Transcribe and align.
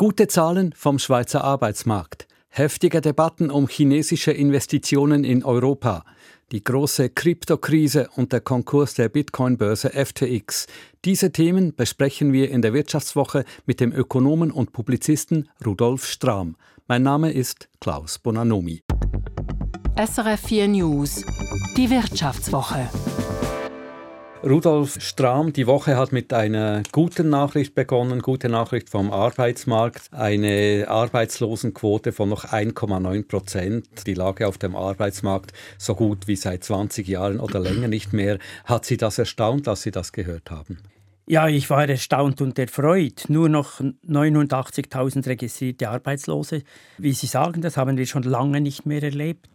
Gute 0.00 0.28
Zahlen 0.28 0.72
vom 0.74 0.98
Schweizer 0.98 1.44
Arbeitsmarkt. 1.44 2.26
Heftige 2.48 3.02
Debatten 3.02 3.50
um 3.50 3.68
chinesische 3.68 4.32
Investitionen 4.32 5.24
in 5.24 5.44
Europa. 5.44 6.06
Die 6.52 6.64
große 6.64 7.10
Kryptokrise 7.10 8.08
und 8.16 8.32
der 8.32 8.40
Konkurs 8.40 8.94
der 8.94 9.10
Bitcoin-Börse 9.10 9.90
FTX. 9.90 10.68
Diese 11.04 11.32
Themen 11.32 11.74
besprechen 11.76 12.32
wir 12.32 12.50
in 12.50 12.62
der 12.62 12.72
Wirtschaftswoche 12.72 13.44
mit 13.66 13.78
dem 13.78 13.92
Ökonomen 13.92 14.50
und 14.50 14.72
Publizisten 14.72 15.50
Rudolf 15.66 16.06
Strahm. 16.06 16.56
Mein 16.88 17.02
Name 17.02 17.30
ist 17.30 17.68
Klaus 17.78 18.18
Bonanomi. 18.18 18.80
SRF 20.02 20.40
4 20.40 20.68
News. 20.68 21.26
Die 21.76 21.90
Wirtschaftswoche. 21.90 22.88
Rudolf 24.42 24.96
Strahm, 25.02 25.52
die 25.52 25.66
Woche 25.66 25.98
hat 25.98 26.12
mit 26.12 26.32
einer 26.32 26.82
guten 26.92 27.28
Nachricht 27.28 27.74
begonnen, 27.74 28.22
gute 28.22 28.48
Nachricht 28.48 28.88
vom 28.88 29.12
Arbeitsmarkt, 29.12 30.08
eine 30.12 30.86
Arbeitslosenquote 30.88 32.12
von 32.12 32.30
noch 32.30 32.46
1,9 32.46 33.28
Prozent. 33.28 34.06
Die 34.06 34.14
Lage 34.14 34.48
auf 34.48 34.56
dem 34.56 34.76
Arbeitsmarkt 34.76 35.52
so 35.76 35.94
gut 35.94 36.26
wie 36.26 36.36
seit 36.36 36.64
20 36.64 37.06
Jahren 37.06 37.38
oder 37.38 37.60
länger 37.60 37.88
nicht 37.88 38.14
mehr. 38.14 38.38
Hat 38.64 38.86
Sie 38.86 38.96
das 38.96 39.18
erstaunt, 39.18 39.66
dass 39.66 39.82
Sie 39.82 39.90
das 39.90 40.10
gehört 40.10 40.50
haben? 40.50 40.78
Ja, 41.26 41.46
ich 41.46 41.70
war 41.70 41.88
erstaunt 41.88 42.40
und 42.40 42.58
erfreut. 42.58 43.26
Nur 43.28 43.48
noch 43.48 43.80
89.000 43.80 45.26
registrierte 45.26 45.88
Arbeitslose. 45.88 46.62
Wie 46.98 47.12
Sie 47.12 47.28
sagen, 47.28 47.60
das 47.60 47.76
haben 47.76 47.96
wir 47.96 48.06
schon 48.06 48.24
lange 48.24 48.60
nicht 48.60 48.84
mehr 48.84 49.02
erlebt. 49.02 49.48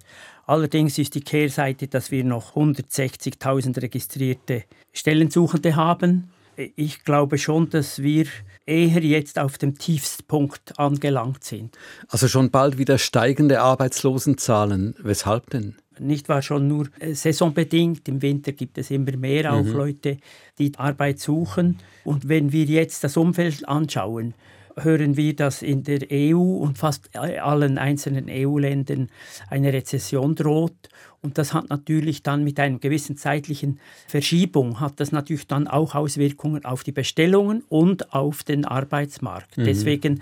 Allerdings 0.45 0.97
ist 0.97 1.15
die 1.15 1.21
Kehrseite, 1.21 1.87
dass 1.87 2.11
wir 2.11 2.23
noch 2.23 2.55
160.000 2.55 3.81
registrierte 3.81 4.63
Stellensuchende 4.93 5.75
haben. 5.75 6.29
Ich 6.75 7.03
glaube 7.03 7.37
schon, 7.37 7.69
dass 7.69 8.01
wir 8.01 8.27
eher 8.65 9.01
jetzt 9.01 9.39
auf 9.39 9.57
dem 9.57 9.77
Tiefstpunkt 9.77 10.79
angelangt 10.79 11.43
sind. 11.43 11.77
Also 12.07 12.27
schon 12.27 12.49
bald 12.49 12.77
wieder 12.77 12.97
steigende 12.97 13.61
Arbeitslosenzahlen. 13.61 14.95
Weshalb 14.99 15.49
denn? 15.49 15.75
Nicht 15.99 16.29
wahr 16.29 16.41
schon 16.41 16.67
nur 16.67 16.87
äh, 16.99 17.13
saisonbedingt. 17.13 18.07
Im 18.07 18.21
Winter 18.21 18.51
gibt 18.51 18.77
es 18.77 18.91
immer 18.91 19.15
mehr 19.17 19.53
auch 19.53 19.63
mhm. 19.63 19.73
Leute, 19.73 20.17
die 20.57 20.71
Arbeit 20.77 21.19
suchen. 21.19 21.79
Und 22.03 22.27
wenn 22.29 22.51
wir 22.51 22.65
jetzt 22.65 23.03
das 23.03 23.17
Umfeld 23.17 23.67
anschauen, 23.67 24.33
hören 24.77 25.17
wir, 25.17 25.35
dass 25.35 25.61
in 25.61 25.83
der 25.83 26.01
EU 26.11 26.37
und 26.37 26.77
fast 26.77 27.15
allen 27.15 27.77
einzelnen 27.77 28.27
EU-Ländern 28.29 29.09
eine 29.49 29.73
Rezession 29.73 30.35
droht. 30.35 30.89
Und 31.21 31.37
das 31.37 31.53
hat 31.53 31.69
natürlich 31.69 32.21
dann 32.21 32.43
mit 32.43 32.59
einer 32.59 32.77
gewissen 32.77 33.17
zeitlichen 33.17 33.79
Verschiebung, 34.07 34.79
hat 34.79 34.99
das 34.99 35.11
natürlich 35.11 35.47
dann 35.47 35.67
auch 35.67 35.95
Auswirkungen 35.95 36.65
auf 36.65 36.83
die 36.83 36.91
Bestellungen 36.91 37.63
und 37.67 38.13
auf 38.13 38.43
den 38.43 38.65
Arbeitsmarkt. 38.65 39.57
Mhm. 39.57 39.63
Deswegen 39.63 40.21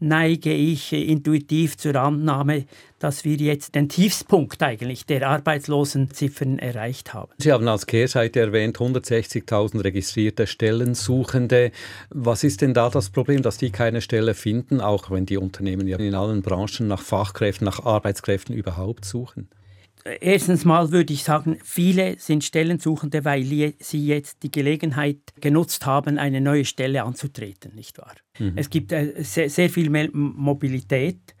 neige 0.00 0.52
ich 0.52 0.92
intuitiv 0.92 1.76
zur 1.76 1.94
Annahme, 1.96 2.64
dass 3.00 3.24
wir 3.24 3.36
jetzt 3.36 3.74
den 3.74 3.88
Tiefspunkt 3.88 4.62
eigentlich 4.62 5.06
der 5.06 5.28
Arbeitslosenziffern 5.28 6.58
erreicht 6.60 7.12
haben. 7.12 7.32
Sie 7.38 7.50
haben 7.50 7.66
als 7.66 7.86
Kehrseite 7.86 8.40
erwähnt 8.40 8.78
160.000 8.78 9.82
registrierte 9.82 10.46
Stellensuchende. 10.46 11.72
Was 12.10 12.44
ist 12.44 12.60
denn 12.60 12.74
da 12.74 12.90
das 12.90 13.10
Problem, 13.10 13.42
dass 13.42 13.56
die 13.56 13.70
keine 13.70 14.02
Stelle 14.02 14.34
finden, 14.34 14.80
auch 14.80 15.10
wenn 15.10 15.26
die 15.26 15.38
Unternehmen 15.38 15.88
ja 15.88 15.96
in 15.96 16.14
allen 16.14 16.42
Branchen 16.42 16.86
nach 16.86 17.00
Fachkräften, 17.00 17.64
nach 17.64 17.84
Arbeitskräften 17.84 18.54
überhaupt 18.54 19.04
suchen? 19.04 19.48
Erstens 20.04 20.64
mal 20.64 20.92
würde 20.92 21.12
ich 21.12 21.24
sagen, 21.24 21.58
viele 21.62 22.18
sind 22.18 22.42
Stellensuchende, 22.44 23.24
weil 23.24 23.74
sie 23.78 24.06
jetzt 24.06 24.42
die 24.42 24.50
Gelegenheit 24.50 25.18
genutzt 25.40 25.84
haben, 25.84 26.18
eine 26.18 26.40
neue 26.40 26.64
Stelle 26.64 27.02
anzutreten, 27.04 27.74
nicht 27.74 27.98
wahr? 27.98 28.14
Mhm. 28.38 28.52
Es 28.56 28.70
gibt 28.70 28.92
äh, 28.92 29.22
sehr, 29.22 29.50
sehr 29.50 29.68
viel 29.68 29.90
mehr 29.90 30.08
Mobilität. 30.12 31.34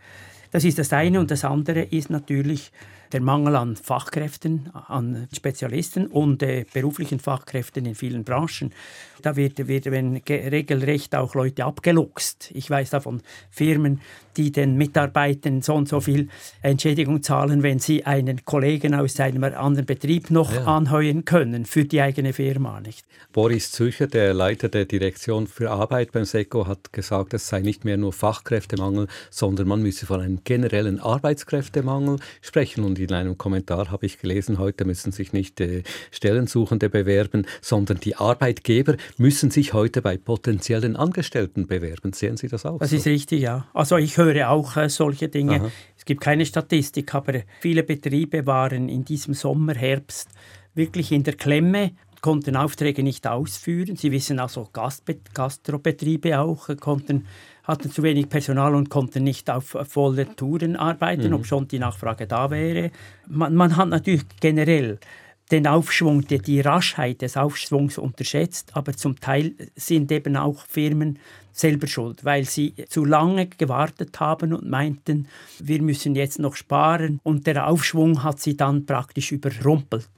Das 0.50 0.64
ist 0.64 0.78
das 0.78 0.92
eine. 0.92 1.20
Und 1.20 1.30
das 1.30 1.44
andere 1.44 1.82
ist 1.82 2.10
natürlich 2.10 2.72
der 3.12 3.20
Mangel 3.20 3.56
an 3.56 3.76
Fachkräften, 3.76 4.70
an 4.72 5.28
Spezialisten 5.34 6.06
und 6.06 6.42
äh, 6.42 6.64
beruflichen 6.72 7.18
Fachkräften 7.18 7.86
in 7.86 7.94
vielen 7.94 8.24
Branchen. 8.24 8.72
Da 9.22 9.36
wird, 9.36 9.66
wird 9.68 9.86
werden 9.86 10.20
regelrecht 10.28 11.14
auch 11.14 11.34
Leute 11.34 11.64
abgeluchst. 11.64 12.50
Ich 12.54 12.70
weiß 12.70 12.90
da 12.90 13.00
von 13.00 13.22
Firmen, 13.50 14.00
die 14.36 14.52
den 14.52 14.76
Mitarbeitern 14.76 15.62
so 15.62 15.74
und 15.74 15.88
so 15.88 16.00
viel 16.00 16.28
Entschädigung 16.62 17.22
zahlen, 17.22 17.62
wenn 17.62 17.78
sie 17.78 18.06
einen 18.06 18.44
Kollegen 18.44 18.94
aus 18.94 19.18
einem 19.20 19.44
anderen 19.44 19.86
Betrieb 19.86 20.30
noch 20.30 20.52
ja. 20.52 20.64
anheuern 20.64 21.24
können 21.24 21.66
für 21.66 21.84
die 21.84 22.00
eigene 22.00 22.32
Firma. 22.32 22.80
Nicht? 22.80 23.04
Boris 23.32 23.72
Zücher, 23.72 24.06
der 24.06 24.32
Leiter 24.34 24.68
der 24.68 24.84
Direktion 24.84 25.46
für 25.46 25.70
Arbeit 25.70 26.12
beim 26.12 26.24
SECO, 26.24 26.66
hat 26.66 26.92
gesagt, 26.92 27.34
es 27.34 27.48
sei 27.48 27.60
nicht 27.60 27.84
mehr 27.84 27.96
nur 27.96 28.12
Fachkräftemangel, 28.12 29.08
sondern 29.30 29.68
man 29.68 29.82
müsse 29.82 30.06
von 30.06 30.20
einem 30.20 30.42
generellen 30.44 31.00
Arbeitskräftemangel 31.00 32.18
sprechen. 32.40 32.84
Und 32.84 32.98
in 33.04 33.12
einem 33.12 33.38
Kommentar 33.38 33.90
habe 33.90 34.06
ich 34.06 34.18
gelesen, 34.18 34.58
heute 34.58 34.84
müssen 34.84 35.12
sich 35.12 35.32
nicht 35.32 35.60
äh, 35.60 35.82
Stellensuchende 36.10 36.88
bewerben, 36.88 37.46
sondern 37.60 37.98
die 38.00 38.16
Arbeitgeber 38.16 38.96
müssen 39.16 39.50
sich 39.50 39.72
heute 39.72 40.02
bei 40.02 40.16
potenziellen 40.16 40.96
Angestellten 40.96 41.66
bewerben. 41.66 42.12
Sehen 42.12 42.36
Sie 42.36 42.48
das 42.48 42.66
auch? 42.66 42.78
Das 42.78 42.90
so? 42.90 42.96
ist 42.96 43.06
richtig, 43.06 43.42
ja. 43.42 43.66
Also 43.74 43.96
ich 43.96 44.16
höre 44.16 44.50
auch 44.50 44.76
äh, 44.76 44.88
solche 44.88 45.28
Dinge. 45.28 45.60
Aha. 45.60 45.70
Es 45.96 46.04
gibt 46.04 46.20
keine 46.20 46.46
Statistik, 46.46 47.14
aber 47.14 47.40
viele 47.60 47.82
Betriebe 47.82 48.46
waren 48.46 48.88
in 48.88 49.04
diesem 49.04 49.34
Sommer, 49.34 49.74
Herbst 49.74 50.28
wirklich 50.74 51.12
in 51.12 51.24
der 51.24 51.34
Klemme, 51.34 51.92
konnten 52.20 52.56
Aufträge 52.56 53.02
nicht 53.02 53.26
ausführen. 53.26 53.96
Sie 53.96 54.12
wissen 54.12 54.38
also 54.38 54.68
Gastbe 54.72 55.18
Gastrobetriebe 55.34 56.38
auch, 56.38 56.68
äh, 56.68 56.76
konnten 56.76 57.26
hatten 57.70 57.90
zu 57.90 58.02
wenig 58.02 58.28
Personal 58.28 58.74
und 58.74 58.90
konnten 58.90 59.24
nicht 59.24 59.48
auf 59.48 59.76
vollen 59.88 60.36
Touren 60.36 60.76
arbeiten, 60.76 61.28
mhm. 61.28 61.34
obschon 61.34 61.68
die 61.68 61.78
Nachfrage 61.78 62.26
da 62.26 62.50
wäre. 62.50 62.90
Man, 63.28 63.54
man 63.54 63.76
hat 63.76 63.88
natürlich 63.88 64.22
generell 64.40 64.98
den 65.50 65.66
Aufschwung, 65.66 66.26
die, 66.26 66.38
die 66.38 66.60
Raschheit 66.60 67.22
des 67.22 67.36
Aufschwungs 67.36 67.98
unterschätzt, 67.98 68.70
aber 68.74 68.92
zum 68.92 69.18
Teil 69.18 69.54
sind 69.74 70.12
eben 70.12 70.36
auch 70.36 70.64
Firmen 70.66 71.18
selber 71.52 71.86
schuld, 71.86 72.24
weil 72.24 72.44
sie 72.44 72.74
zu 72.88 73.04
lange 73.04 73.46
gewartet 73.46 74.18
haben 74.20 74.52
und 74.52 74.68
meinten, 74.68 75.26
wir 75.58 75.82
müssen 75.82 76.14
jetzt 76.14 76.38
noch 76.38 76.54
sparen 76.54 77.20
und 77.22 77.46
der 77.46 77.66
Aufschwung 77.66 78.22
hat 78.22 78.40
sie 78.40 78.56
dann 78.56 78.86
praktisch 78.86 79.32
überrumpelt. 79.32 80.08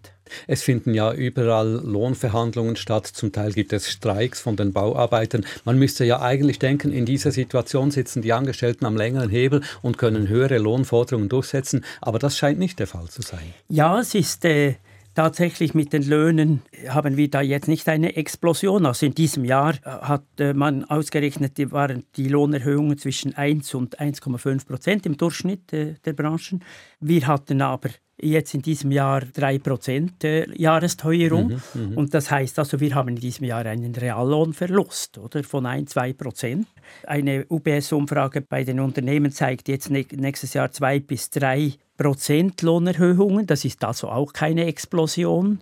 Es 0.46 0.62
finden 0.62 0.94
ja 0.94 1.12
überall 1.12 1.82
Lohnverhandlungen 1.84 2.76
statt, 2.76 3.06
zum 3.06 3.32
Teil 3.32 3.52
gibt 3.52 3.72
es 3.72 3.90
Streiks 3.90 4.40
von 4.40 4.56
den 4.56 4.72
Bauarbeitern. 4.72 5.44
Man 5.64 5.78
müsste 5.78 6.04
ja 6.04 6.20
eigentlich 6.20 6.58
denken, 6.58 6.92
in 6.92 7.06
dieser 7.06 7.30
Situation 7.30 7.90
sitzen 7.90 8.22
die 8.22 8.32
Angestellten 8.32 8.84
am 8.86 8.96
längeren 8.96 9.30
Hebel 9.30 9.62
und 9.82 9.98
können 9.98 10.28
höhere 10.28 10.58
Lohnforderungen 10.58 11.28
durchsetzen, 11.28 11.84
aber 12.00 12.18
das 12.18 12.36
scheint 12.38 12.58
nicht 12.58 12.78
der 12.78 12.86
Fall 12.86 13.08
zu 13.08 13.22
sein. 13.22 13.54
Ja, 13.68 14.00
es 14.00 14.14
ist 14.14 14.44
äh, 14.44 14.74
Tatsächlich 15.14 15.74
mit 15.74 15.92
den 15.92 16.04
Löhnen 16.04 16.62
haben 16.88 17.18
wir 17.18 17.28
da 17.28 17.42
jetzt 17.42 17.68
nicht 17.68 17.86
eine 17.90 18.16
Explosion. 18.16 18.86
Also 18.86 19.04
in 19.04 19.14
diesem 19.14 19.44
Jahr 19.44 19.74
äh, 19.74 19.80
hat 19.84 20.24
äh, 20.38 20.54
man 20.54 20.84
ausgerechnet, 20.84 21.58
waren 21.70 22.04
die 22.16 22.28
Lohnerhöhungen 22.28 22.96
zwischen 22.96 23.34
1 23.34 23.74
und 23.74 24.00
1,5 24.00 24.66
Prozent 24.66 25.04
im 25.04 25.18
Durchschnitt 25.18 25.70
äh, 25.74 25.96
der 26.06 26.14
Branchen. 26.14 26.64
Wir 27.00 27.26
hatten 27.26 27.60
aber 27.60 27.90
jetzt 28.20 28.54
in 28.54 28.62
diesem 28.62 28.92
Jahr 28.92 29.22
3% 29.22 30.58
Jahresteuerung. 30.58 31.60
Mhm, 31.74 31.90
mhm, 31.90 31.98
und 31.98 32.14
das 32.14 32.30
heißt 32.30 32.58
also, 32.58 32.80
wir 32.80 32.94
haben 32.94 33.10
in 33.10 33.16
diesem 33.16 33.46
Jahr 33.46 33.66
einen 33.66 33.94
Reallohnverlust 33.94 35.18
oder, 35.18 35.42
von 35.44 35.66
1, 35.66 35.96
2%. 35.96 36.64
Eine 37.06 37.46
UBS-Umfrage 37.48 38.42
bei 38.42 38.64
den 38.64 38.80
Unternehmen 38.80 39.32
zeigt 39.32 39.68
jetzt 39.68 39.90
nächstes 39.90 40.54
Jahr 40.54 40.70
2 40.70 41.00
bis 41.00 41.30
3 41.30 41.72
Prozent 41.96 42.62
Lohnerhöhungen. 42.62 43.46
Das 43.46 43.64
ist 43.64 43.84
also 43.84 44.08
auch 44.08 44.32
keine 44.32 44.66
Explosion. 44.66 45.60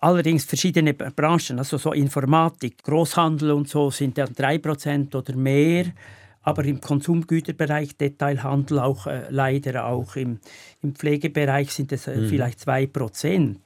Allerdings 0.00 0.44
verschiedene 0.44 0.94
Branchen, 0.94 1.58
also 1.58 1.76
so 1.76 1.92
Informatik, 1.92 2.84
Großhandel 2.84 3.50
und 3.50 3.68
so, 3.68 3.90
sind 3.90 4.16
dann 4.16 4.28
3% 4.28 5.14
oder 5.16 5.34
mehr 5.34 5.86
aber 6.48 6.64
im 6.64 6.80
Konsumgüterbereich, 6.80 7.98
Detailhandel 7.98 8.78
auch 8.78 9.06
äh, 9.06 9.26
leider 9.28 9.84
auch 9.84 10.16
im, 10.16 10.40
im, 10.82 10.94
Pflegebereich 10.94 11.70
sind 11.72 11.92
es 11.92 12.06
äh, 12.06 12.16
mhm. 12.16 12.28
vielleicht 12.28 12.60
2%. 12.60 13.56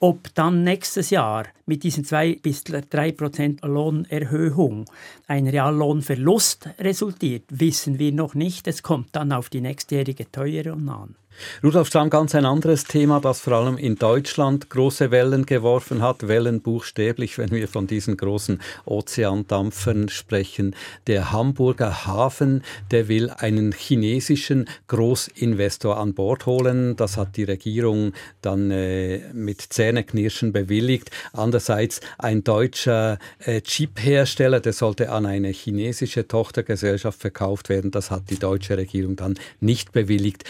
Ob 0.00 0.34
dann 0.34 0.62
nächstes 0.62 1.08
Jahr 1.08 1.46
mit 1.64 1.82
diesen 1.82 2.04
2 2.04 2.40
bis 2.42 2.64
3 2.64 3.12
Prozent 3.12 3.62
Lohnerhöhung 3.62 4.84
ein 5.26 5.48
Reallohnverlust 5.48 6.68
resultiert, 6.78 7.44
wissen 7.48 7.98
wir 7.98 8.12
noch 8.12 8.34
nicht. 8.34 8.68
Es 8.68 8.82
kommt 8.82 9.16
dann 9.16 9.32
auf 9.32 9.48
die 9.48 9.62
nächstjährige 9.62 10.30
Teuerung 10.30 10.90
an. 10.90 11.16
Rudolf 11.62 11.88
Stamm, 11.88 12.10
ganz 12.10 12.34
ein 12.34 12.44
anderes 12.44 12.84
Thema, 12.84 13.20
das 13.20 13.40
vor 13.40 13.54
allem 13.54 13.78
in 13.78 13.96
Deutschland 13.96 14.70
große 14.70 15.10
Wellen 15.10 15.46
geworfen 15.46 16.02
hat, 16.02 16.28
Wellen 16.28 16.60
buchstäblich, 16.60 17.38
wenn 17.38 17.50
wir 17.50 17.68
von 17.68 17.86
diesen 17.86 18.16
großen 18.16 18.60
Ozeandampfern 18.84 20.08
sprechen. 20.08 20.74
Der 21.06 21.32
Hamburger 21.32 22.06
Hafen, 22.06 22.62
der 22.90 23.08
will 23.08 23.30
einen 23.30 23.72
chinesischen 23.72 24.68
Großinvestor 24.88 25.96
an 25.98 26.14
Bord 26.14 26.46
holen. 26.46 26.96
Das 26.96 27.16
hat 27.16 27.36
die 27.36 27.44
Regierung 27.44 28.12
dann 28.42 28.70
äh, 28.70 29.20
mit 29.32 29.60
Zähneknirschen 29.60 30.52
bewilligt. 30.52 31.10
Andererseits 31.32 32.00
ein 32.18 32.44
deutscher 32.44 33.18
äh, 33.38 33.60
Chiphersteller, 33.60 34.60
der 34.60 34.72
sollte 34.72 35.10
an 35.10 35.26
eine 35.26 35.48
chinesische 35.48 36.28
Tochtergesellschaft 36.28 37.20
verkauft 37.20 37.68
werden. 37.68 37.90
Das 37.90 38.10
hat 38.10 38.30
die 38.30 38.38
deutsche 38.38 38.76
Regierung 38.76 39.16
dann 39.16 39.34
nicht 39.60 39.92
bewilligt 39.92 40.44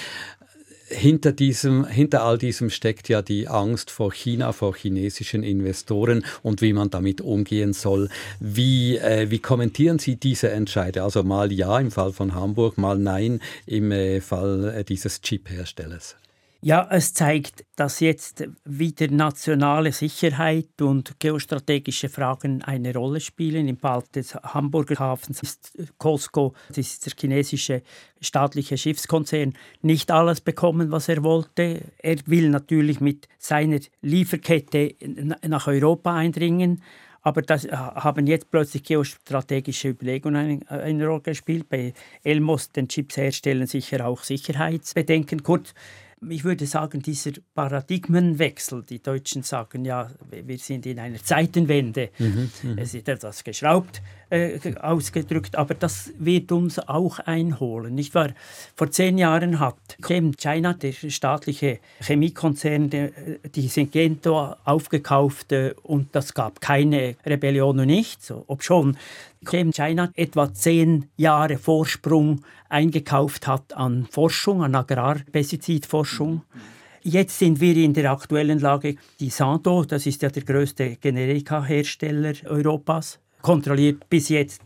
hinter, 0.88 1.32
diesem, 1.32 1.86
hinter 1.86 2.22
all 2.22 2.38
diesem 2.38 2.70
steckt 2.70 3.08
ja 3.08 3.22
die 3.22 3.48
Angst 3.48 3.90
vor 3.90 4.12
China, 4.12 4.52
vor 4.52 4.76
chinesischen 4.76 5.42
Investoren 5.42 6.24
und 6.42 6.62
wie 6.62 6.72
man 6.72 6.90
damit 6.90 7.20
umgehen 7.20 7.72
soll. 7.72 8.08
Wie, 8.40 8.96
äh, 8.96 9.30
wie 9.30 9.38
kommentieren 9.38 9.98
Sie 9.98 10.16
diese 10.16 10.50
Entscheide? 10.50 11.02
Also 11.02 11.22
mal 11.22 11.52
ja 11.52 11.78
im 11.78 11.90
Fall 11.90 12.12
von 12.12 12.34
Hamburg, 12.34 12.78
mal 12.78 12.98
nein 12.98 13.40
im 13.66 13.90
äh, 13.92 14.20
Fall 14.20 14.74
äh, 14.76 14.84
dieses 14.84 15.20
Chip-Herstellers. 15.20 16.16
Ja, 16.66 16.88
es 16.90 17.14
zeigt, 17.14 17.64
dass 17.76 18.00
jetzt 18.00 18.42
wieder 18.64 19.06
nationale 19.08 19.92
Sicherheit 19.92 20.82
und 20.82 21.14
geostrategische 21.20 22.08
Fragen 22.08 22.60
eine 22.64 22.92
Rolle 22.92 23.20
spielen. 23.20 23.68
Im 23.68 23.76
Fall 23.76 24.02
des 24.12 24.34
Hamburger 24.34 24.98
Hafens 24.98 25.44
ist 25.44 25.78
COSCO, 25.98 26.54
das 26.70 26.78
ist 26.78 27.06
der 27.06 27.12
chinesische 27.16 27.82
staatliche 28.20 28.76
Schiffskonzern, 28.76 29.52
nicht 29.82 30.10
alles 30.10 30.40
bekommen, 30.40 30.90
was 30.90 31.08
er 31.08 31.22
wollte. 31.22 31.82
Er 31.98 32.16
will 32.26 32.48
natürlich 32.48 33.00
mit 33.00 33.28
seiner 33.38 33.78
Lieferkette 34.02 34.96
nach 35.46 35.68
Europa 35.68 36.16
eindringen. 36.16 36.82
Aber 37.22 37.42
das 37.42 37.64
haben 37.68 38.26
jetzt 38.26 38.50
plötzlich 38.50 38.82
geostrategische 38.82 39.90
Überlegungen 39.90 40.64
eine, 40.68 40.82
eine 40.82 41.06
Rolle 41.06 41.22
gespielt. 41.22 41.68
Bei 41.68 41.92
Elmos, 42.24 42.72
den 42.72 42.88
Chips 42.88 43.16
herstellen, 43.16 43.68
sicher 43.68 44.06
auch 44.06 44.22
Sicherheitsbedenken. 44.22 45.42
Kurz, 45.42 45.74
ich 46.28 46.44
würde 46.44 46.66
sagen, 46.66 47.02
dieser 47.02 47.32
Paradigmenwechsel, 47.54 48.82
die 48.82 49.02
Deutschen 49.02 49.42
sagen 49.42 49.84
ja, 49.84 50.10
wir 50.30 50.58
sind 50.58 50.86
in 50.86 50.98
einer 50.98 51.22
Zeitenwende, 51.22 52.10
mhm, 52.18 52.50
mhm. 52.62 52.78
es 52.78 52.94
ist 52.94 53.08
etwas 53.08 53.44
geschraubt 53.44 54.00
äh, 54.30 54.58
ausgedrückt, 54.80 55.56
aber 55.56 55.74
das 55.74 56.12
wird 56.18 56.52
uns 56.52 56.78
auch 56.78 57.18
einholen. 57.20 57.94
Nicht 57.94 58.14
wahr? 58.14 58.30
Vor 58.74 58.90
zehn 58.90 59.18
Jahren 59.18 59.60
hat 59.60 59.76
Chem 60.02 60.36
China, 60.36 60.72
der 60.72 60.92
staatliche 60.92 61.80
Chemiekonzern, 62.00 62.90
der, 62.90 63.10
die 63.54 63.68
Syngenta 63.68 64.56
aufgekauft 64.64 65.52
äh, 65.52 65.74
und 65.82 66.08
das 66.14 66.34
gab 66.34 66.60
keine 66.60 67.16
Rebellion 67.24 67.78
und 67.78 67.86
nichts, 67.86 68.30
obschon 68.30 68.96
Chem 69.46 69.72
China 69.72 70.10
etwa 70.14 70.52
zehn 70.52 71.08
Jahre 71.16 71.56
Vorsprung 71.56 72.42
eingekauft 72.68 73.46
hat 73.46 73.74
an 73.74 74.06
Forschung, 74.10 74.62
an 74.62 74.74
Agrarpestizidforschung. 74.74 76.42
Jetzt 77.02 77.38
sind 77.38 77.60
wir 77.60 77.76
in 77.76 77.94
der 77.94 78.10
aktuellen 78.10 78.58
Lage, 78.58 78.96
die 79.20 79.30
Santo, 79.30 79.84
das 79.84 80.06
ist 80.06 80.22
ja 80.22 80.28
der 80.28 80.42
größte 80.42 80.96
Generika-Hersteller 80.96 82.34
Europas, 82.46 83.20
kontrolliert 83.42 84.08
bis 84.10 84.28
jetzt 84.28 84.62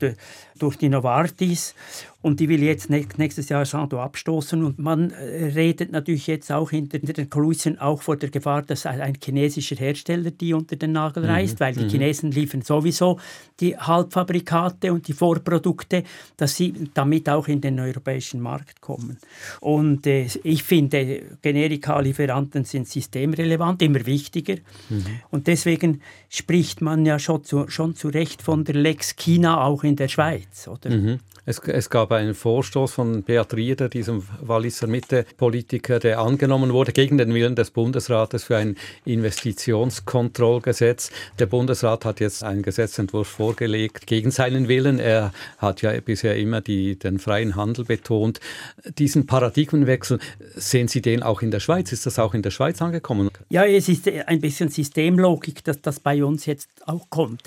durch 0.58 0.76
die 0.76 0.88
Novartis 0.88 1.74
und 2.22 2.38
die 2.38 2.48
will 2.50 2.62
jetzt 2.62 2.90
nächstes 2.90 3.48
Jahr 3.48 3.64
Santo 3.64 3.98
abstoßen 3.98 4.62
und 4.62 4.78
man 4.78 5.10
äh, 5.10 5.46
redet 5.54 5.90
natürlich 5.90 6.26
jetzt 6.26 6.52
auch 6.52 6.70
hinter 6.70 6.98
den 6.98 7.30
Kulissen 7.30 7.78
auch 7.78 8.02
vor 8.02 8.16
der 8.16 8.28
Gefahr, 8.28 8.62
dass 8.62 8.84
ein 8.84 9.16
chinesischer 9.22 9.76
Hersteller 9.76 10.30
die 10.30 10.52
unter 10.52 10.76
den 10.76 10.92
Nagel 10.92 11.22
mhm, 11.22 11.30
reißt, 11.30 11.54
mhm. 11.54 11.60
weil 11.60 11.74
die 11.74 11.84
mhm. 11.84 11.88
Chinesen 11.88 12.30
liefern 12.30 12.60
sowieso 12.60 13.18
die 13.58 13.76
Halbfabrikate 13.76 14.92
und 14.92 15.08
die 15.08 15.14
Vorprodukte, 15.14 16.04
dass 16.36 16.56
sie 16.56 16.74
damit 16.92 17.28
auch 17.28 17.48
in 17.48 17.62
den 17.62 17.80
europäischen 17.80 18.40
Markt 18.40 18.82
kommen. 18.82 19.16
Und 19.60 20.06
äh, 20.06 20.26
ich 20.42 20.62
finde, 20.62 21.22
Generika-Lieferanten 21.40 22.64
sind 22.64 22.86
systemrelevant, 22.86 23.80
immer 23.80 24.04
wichtiger 24.04 24.56
mhm. 24.90 25.04
und 25.30 25.46
deswegen 25.46 26.02
spricht 26.28 26.82
man 26.82 27.06
ja 27.06 27.18
schon 27.18 27.44
zu, 27.44 27.68
schon 27.68 27.94
zu 27.96 28.08
Recht 28.08 28.42
von 28.42 28.64
der 28.64 28.74
Lex 28.74 29.16
China 29.16 29.64
auch 29.64 29.84
in 29.84 29.96
der 29.96 30.08
Schweiz, 30.08 30.68
oder? 30.68 30.90
Mhm. 30.90 31.18
Es, 31.46 31.58
es, 31.58 31.90
gab 31.90 32.12
einen 32.12 32.34
Vorstoß 32.34 32.92
von 32.92 33.22
Beat 33.22 33.54
Rieder, 33.54 33.88
diesem 33.88 34.22
Walliser 34.40 34.86
Mitte-Politiker, 34.86 35.98
der 35.98 36.20
angenommen 36.20 36.72
wurde 36.72 36.92
gegen 36.92 37.18
den 37.18 37.34
Willen 37.34 37.56
des 37.56 37.70
Bundesrates 37.70 38.44
für 38.44 38.56
ein 38.56 38.76
Investitionskontrollgesetz. 39.04 41.10
Der 41.38 41.46
Bundesrat 41.46 42.04
hat 42.04 42.20
jetzt 42.20 42.44
einen 42.44 42.62
Gesetzentwurf 42.62 43.28
vorgelegt 43.28 44.06
gegen 44.06 44.30
seinen 44.30 44.68
Willen. 44.68 44.98
Er 44.98 45.32
hat 45.58 45.82
ja 45.82 45.98
bisher 46.00 46.36
immer 46.36 46.60
die, 46.60 46.98
den 46.98 47.18
freien 47.18 47.56
Handel 47.56 47.86
betont. 47.86 48.40
Diesen 48.98 49.26
Paradigmenwechsel, 49.26 50.18
sehen 50.54 50.88
Sie 50.88 51.00
den 51.00 51.22
auch 51.22 51.40
in 51.42 51.50
der 51.50 51.60
Schweiz? 51.60 51.92
Ist 51.92 52.06
das 52.06 52.18
auch 52.18 52.34
in 52.34 52.42
der 52.42 52.50
Schweiz 52.50 52.82
angekommen? 52.82 53.30
Ja, 53.48 53.64
es 53.64 53.88
ist 53.88 54.08
ein 54.08 54.40
bisschen 54.40 54.68
Systemlogik, 54.68 55.64
dass 55.64 55.80
das 55.80 56.00
bei 56.00 56.24
uns 56.24 56.46
jetzt 56.46 56.68
auch 56.86 57.08
kommt 57.08 57.46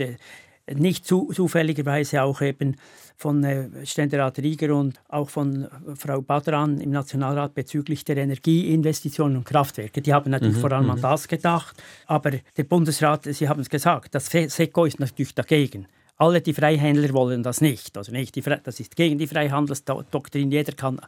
nicht 0.71 1.05
zu, 1.05 1.31
zufälligerweise 1.33 2.23
auch 2.23 2.41
eben 2.41 2.77
von 3.15 3.43
äh, 3.43 3.85
Ständerat 3.85 4.39
Rieger 4.39 4.75
und 4.75 4.99
auch 5.09 5.29
von 5.29 5.67
Frau 5.95 6.21
Badran 6.21 6.79
im 6.79 6.91
Nationalrat 6.91 7.53
bezüglich 7.53 8.05
der 8.05 8.17
Energieinvestitionen 8.17 9.37
und 9.37 9.45
Kraftwerke. 9.45 10.01
Die 10.01 10.13
haben 10.13 10.31
natürlich 10.31 10.57
mhm, 10.57 10.61
vor 10.61 10.71
allem 10.71 10.89
an 10.89 10.97
mhm. 10.97 11.01
das 11.01 11.27
gedacht, 11.27 11.81
aber 12.07 12.31
der 12.57 12.63
Bundesrat, 12.63 13.25
Sie 13.25 13.47
haben 13.47 13.61
es 13.61 13.69
gesagt, 13.69 14.15
das 14.15 14.27
SECO 14.27 14.85
ist 14.85 14.99
natürlich 14.99 15.35
dagegen. 15.35 15.87
Alle 16.17 16.41
die 16.41 16.53
Freihändler 16.53 17.11
wollen 17.13 17.43
das 17.43 17.59
nicht. 17.59 17.97
Also 17.97 18.11
nicht 18.11 18.35
die 18.35 18.41
das 18.41 18.79
ist 18.79 18.95
gegen 18.95 19.17
die 19.17 19.27
Freihandelsdoktrin. 19.27 20.51
Jeder 20.51 20.73
kann 20.73 21.01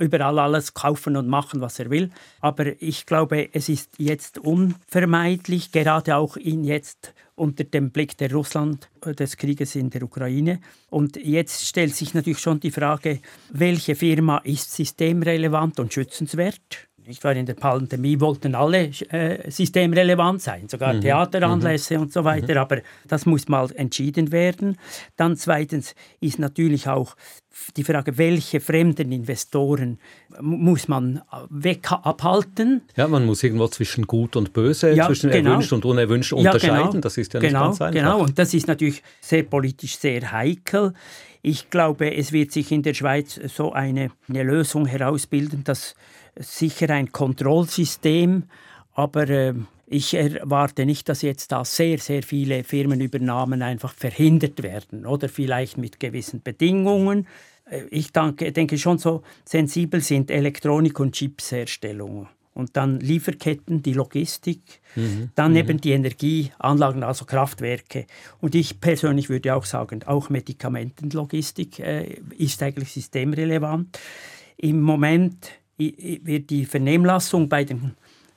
überall 0.00 0.38
alles 0.38 0.74
kaufen 0.74 1.16
und 1.16 1.28
machen, 1.28 1.60
was 1.60 1.78
er 1.78 1.90
will. 1.90 2.10
Aber 2.40 2.80
ich 2.82 3.06
glaube, 3.06 3.48
es 3.52 3.68
ist 3.68 3.92
jetzt 3.98 4.38
unvermeidlich, 4.38 5.72
gerade 5.72 6.16
auch 6.16 6.36
in 6.36 6.64
jetzt 6.64 7.14
unter 7.40 7.64
dem 7.64 7.90
Blick 7.90 8.18
der 8.18 8.32
Russland 8.32 8.90
äh, 9.04 9.14
des 9.14 9.36
Krieges 9.36 9.74
in 9.74 9.90
der 9.90 10.02
Ukraine. 10.02 10.60
Und 10.90 11.16
jetzt 11.16 11.66
stellt 11.66 11.94
sich 11.96 12.12
natürlich 12.14 12.38
schon 12.38 12.60
die 12.60 12.70
Frage, 12.70 13.20
welche 13.50 13.94
Firma 13.94 14.38
ist 14.38 14.72
systemrelevant 14.72 15.80
und 15.80 15.92
schützenswert? 15.92 16.89
Ich 17.10 17.22
war 17.24 17.32
in 17.32 17.46
der 17.46 17.54
Pandemie 17.54 18.20
wollten 18.20 18.54
alle 18.54 18.90
äh, 19.10 19.50
systemrelevant 19.50 20.40
sein, 20.40 20.68
sogar 20.68 20.94
mhm. 20.94 21.00
Theateranlässe 21.00 21.96
mhm. 21.96 22.02
und 22.02 22.12
so 22.12 22.24
weiter, 22.24 22.52
mhm. 22.52 22.58
aber 22.58 22.78
das 23.08 23.26
muss 23.26 23.48
mal 23.48 23.70
entschieden 23.74 24.32
werden. 24.32 24.78
Dann 25.16 25.36
zweitens 25.36 25.94
ist 26.20 26.38
natürlich 26.38 26.88
auch 26.88 27.16
die 27.76 27.84
Frage, 27.84 28.16
welche 28.16 28.60
fremden 28.60 29.12
Investoren 29.12 29.98
muss 30.40 30.88
man 30.88 31.20
weg 31.48 31.90
abhalten? 31.90 32.82
Ja, 32.96 33.08
man 33.08 33.26
muss 33.26 33.42
irgendwo 33.42 33.68
zwischen 33.68 34.06
gut 34.06 34.36
und 34.36 34.52
böse, 34.52 34.92
ja, 34.92 35.06
zwischen 35.06 35.30
genau. 35.30 35.50
erwünscht 35.50 35.72
und 35.72 35.84
unerwünscht 35.84 36.32
unterscheiden. 36.32 36.76
Ja, 36.76 36.90
genau. 36.90 37.00
Das 37.00 37.18
ist 37.18 37.34
ja 37.34 37.40
nicht 37.40 37.48
genau, 37.50 37.64
ganz 37.64 37.80
einfach. 37.80 37.94
Genau, 37.94 38.20
und 38.20 38.38
das 38.38 38.54
ist 38.54 38.68
natürlich 38.68 39.02
sehr 39.20 39.42
politisch 39.42 39.98
sehr 39.98 40.30
heikel. 40.30 40.94
Ich 41.42 41.70
glaube, 41.70 42.14
es 42.14 42.32
wird 42.32 42.52
sich 42.52 42.70
in 42.70 42.82
der 42.82 42.94
Schweiz 42.94 43.40
so 43.46 43.72
eine, 43.72 44.10
eine 44.28 44.42
Lösung 44.42 44.86
herausbilden, 44.86 45.64
dass 45.64 45.94
sicher 46.36 46.90
ein 46.90 47.12
Kontrollsystem, 47.12 48.44
aber 48.94 49.28
äh, 49.28 49.54
ich 49.92 50.14
erwarte 50.14 50.86
nicht, 50.86 51.08
dass 51.08 51.22
jetzt 51.22 51.50
da 51.50 51.64
sehr, 51.64 51.98
sehr 51.98 52.22
viele 52.22 52.62
Firmenübernahmen 52.62 53.60
einfach 53.60 53.92
verhindert 53.92 54.62
werden 54.62 55.04
oder 55.04 55.28
vielleicht 55.28 55.78
mit 55.78 55.98
gewissen 55.98 56.42
Bedingungen. 56.42 57.26
Äh, 57.68 57.82
ich 57.90 58.12
denke, 58.12 58.52
denke 58.52 58.78
schon 58.78 58.98
so 58.98 59.22
sensibel 59.44 60.00
sind 60.00 60.30
Elektronik- 60.30 61.00
und 61.00 61.12
Chipsherstellung. 61.12 62.28
Und 62.52 62.76
dann 62.76 63.00
Lieferketten, 63.00 63.82
die 63.82 63.92
Logistik, 63.92 64.80
mhm. 64.94 65.30
dann 65.34 65.52
mhm. 65.52 65.58
eben 65.58 65.80
die 65.80 65.92
Energieanlagen, 65.92 67.02
also 67.02 67.24
Kraftwerke. 67.24 68.06
Und 68.40 68.54
ich 68.54 68.80
persönlich 68.80 69.28
würde 69.28 69.54
auch 69.54 69.64
sagen, 69.64 70.02
auch 70.04 70.30
Medikamentenlogistik 70.30 71.78
äh, 71.80 72.20
ist 72.36 72.62
eigentlich 72.62 72.92
systemrelevant. 72.92 73.98
Im 74.56 74.82
Moment 74.82 75.59
wird 75.80 76.50
die 76.50 76.64
Vernehmlassung 76.64 77.48
bei 77.48 77.64
den 77.64 77.94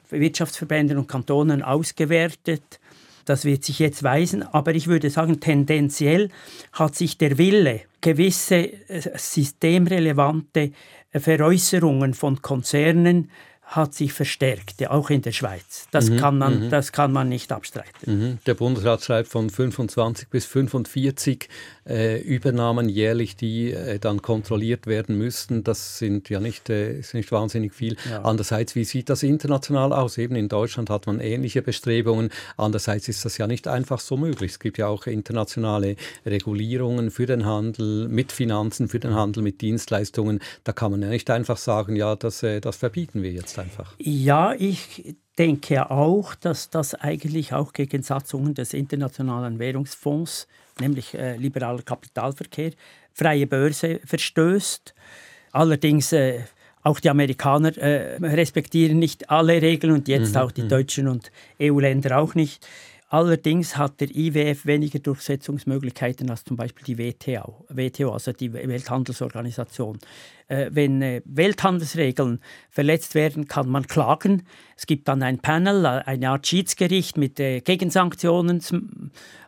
Wirtschaftsverbänden 0.10 0.98
und 0.98 1.08
Kantonen 1.08 1.62
ausgewertet. 1.62 2.80
Das 3.26 3.46
wird 3.46 3.64
sich 3.64 3.80
jetzt 3.80 4.04
weisen, 4.04 4.44
aber 4.44 4.76
ich 4.76 4.88
würde 4.88 5.10
sagen, 5.10 5.40
tendenziell 5.40 6.30
hat 6.74 6.96
sich 6.96 7.18
der 7.18 7.38
Wille, 7.38 7.82
gewisse 8.02 8.56
äh, 8.90 9.18
systemrelevante 9.18 10.72
Veräußerungen 11.14 12.14
von 12.14 12.42
Konzernen 12.42 13.30
hat 13.76 13.96
sich 13.96 14.14
verstärkt, 14.14 14.86
auch 14.88 15.10
in 15.10 15.22
der 15.24 15.32
Schweiz. 15.32 15.88
Das, 15.92 16.10
mhm, 16.10 16.18
kann, 16.18 16.38
man, 16.38 16.66
mhm. 16.66 16.70
das 16.70 16.92
kann 16.92 17.12
man 17.12 17.28
nicht 17.28 17.52
abstreiten. 17.52 17.90
Mhm. 18.06 18.38
Der 18.46 18.54
Bundesrat 18.54 19.04
schreibt 19.04 19.30
von 19.30 19.50
25 19.50 20.28
bis 20.30 20.46
45 20.46 21.50
äh, 21.90 22.22
Übernahmen 22.22 22.88
jährlich, 22.88 23.36
die 23.36 23.72
äh, 23.72 23.98
dann 23.98 24.22
kontrolliert 24.22 24.86
werden 24.86 25.18
müssten. 25.18 25.64
Das 25.64 25.98
sind 25.98 26.30
ja 26.30 26.40
nicht, 26.40 26.70
äh, 26.70 27.00
ist 27.00 27.16
nicht 27.16 27.32
wahnsinnig 27.32 27.74
viel. 27.74 27.98
Ja. 28.10 28.22
Andererseits, 28.22 28.76
wie 28.76 28.84
sieht 28.84 29.10
das 29.10 29.24
international 29.24 29.92
aus? 29.92 30.18
Eben 30.18 30.36
in 30.36 30.50
Deutschland 30.50 30.90
hat 30.92 31.08
man 31.08 31.20
ähnliche 31.20 31.62
Bestrebungen. 31.62 32.30
Andererseits 32.58 33.08
ist 33.08 33.26
das 33.26 33.38
ja 33.38 33.48
nicht 33.48 33.68
einfach 33.68 34.00
so 34.00 34.18
möglich. 34.18 34.52
Es 34.52 34.60
gibt 34.60 34.78
ja 34.78 34.88
auch 34.88 35.08
internationale 35.08 35.96
Regulierungen 36.26 37.10
für 37.10 37.26
den 37.26 37.46
Handel 37.46 38.08
mit 38.08 38.32
Finanzen, 38.32 38.88
für 38.88 39.00
den 39.00 39.16
Handel 39.16 39.42
mit 39.42 39.62
Dienstleistungen. 39.62 40.40
Da 40.64 40.74
kann 40.74 40.92
man 40.92 41.02
ja 41.02 41.10
nicht 41.10 41.30
einfach 41.30 41.58
sagen, 41.58 41.96
ja, 41.96 42.16
das, 42.16 42.44
äh, 42.44 42.62
das 42.62 42.78
verbieten 42.78 43.24
wir 43.24 43.32
jetzt 43.32 43.58
einfach. 43.64 43.96
Ja, 43.98 44.54
ich 44.54 45.16
denke 45.38 45.90
auch, 45.90 46.36
dass 46.36 46.70
das 46.70 46.94
eigentlich 46.96 47.54
auch 47.54 47.74
gegen 47.74 48.04
Satzungen 48.04 48.54
des 48.54 48.74
Internationalen 48.74 49.60
Währungsfonds, 49.60 50.48
nämlich 50.80 51.14
äh, 51.16 51.38
liberaler 51.38 51.82
Kapitalverkehr, 51.82 52.72
freie 53.14 53.48
Börse 53.48 54.00
verstößt. 54.06 54.94
Allerdings 55.52 56.14
äh, 56.14 56.42
auch 56.84 57.00
die 57.00 57.10
Amerikaner 57.10 57.76
äh, 57.78 58.18
respektieren 58.22 59.00
nicht 59.00 59.30
alle 59.30 59.62
Regeln 59.62 59.94
und 59.94 60.08
jetzt 60.08 60.36
mhm. 60.36 60.42
auch 60.42 60.52
die 60.52 60.64
mhm. 60.64 60.70
Deutschen 60.70 61.08
und 61.08 61.32
EU-Länder 61.60 62.18
auch 62.18 62.36
nicht. 62.36 62.68
Allerdings 63.14 63.78
hat 63.78 64.02
der 64.02 64.10
IWF 64.10 64.66
weniger 64.66 64.98
Durchsetzungsmöglichkeiten 64.98 66.32
als 66.32 66.46
zum 66.46 66.58
Beispiel 66.58 66.84
die 66.84 66.98
WTO, 66.98 67.64
WTO 67.70 68.12
also 68.12 68.32
die 68.32 68.52
Welthandelsorganisation. 68.52 70.00
Äh, 70.48 70.72
wenn 70.72 71.04
äh, 71.04 71.22
Welthandelsregeln 71.26 72.40
verletzt 72.72 73.14
werden, 73.14 73.48
kann 73.48 73.70
man 73.70 73.86
klagen. 73.86 74.48
Es 74.76 74.88
gibt 74.88 75.08
dann 75.08 75.22
ein 75.22 75.38
Panel, 75.38 75.86
äh, 75.86 76.02
eine 76.08 76.32
Art 76.32 76.48
Schiedsgericht 76.48 77.16
mit 77.16 77.40
äh, 77.40 77.62
Gegensanktionen. 77.62 78.64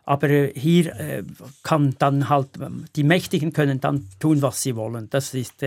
Aber 0.04 0.30
äh, 0.30 0.52
hier 0.54 0.94
äh, 0.94 1.24
kann 1.64 1.96
dann 1.98 2.28
halt 2.28 2.50
die 2.94 3.02
Mächtigen 3.02 3.52
können 3.52 3.80
dann 3.80 4.06
tun, 4.20 4.42
was 4.42 4.62
sie 4.62 4.76
wollen. 4.76 5.10
Das 5.10 5.34
ist 5.34 5.64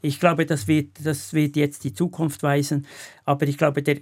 ich 0.00 0.18
glaube, 0.18 0.46
das 0.46 0.66
wird, 0.66 0.92
das 1.04 1.34
wird 1.34 1.56
jetzt 1.56 1.84
die 1.84 1.92
Zukunft 1.92 2.42
weisen. 2.42 2.86
Aber 3.26 3.46
ich 3.46 3.58
glaube, 3.58 3.82
der, 3.82 3.98